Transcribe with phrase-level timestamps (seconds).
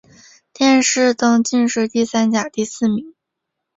[0.51, 3.13] 殿试登进士第三甲第四名。